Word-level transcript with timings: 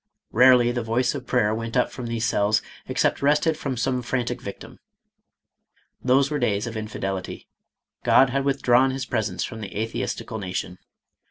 Rarely 0.31 0.71
the 0.71 0.81
voice 0.81 1.13
of 1.13 1.27
prayer 1.27 1.53
went 1.53 1.77
up 1.77 1.91
from 1.91 2.07
these 2.07 2.25
cells 2.25 2.63
except 2.87 3.21
wrested 3.21 3.55
from 3.55 3.77
some 3.77 4.01
frantic 4.01 4.41
victim. 4.41 4.79
Those 6.03 6.31
were 6.31 6.39
days 6.39 6.65
of 6.65 6.75
infidelity; 6.75 7.47
God 8.03 8.31
had 8.31 8.43
withdrawn 8.43 8.89
his 8.89 9.05
presence 9.05 9.43
from 9.43 9.61
the 9.61 9.77
atheistical 9.79 10.39
na 10.39 10.53
tion. 10.53 10.79